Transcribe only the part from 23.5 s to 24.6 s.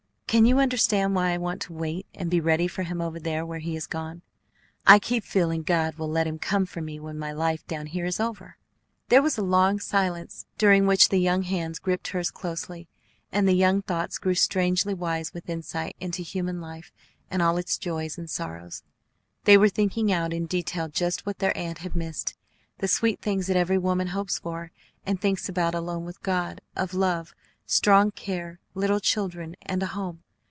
every woman hopes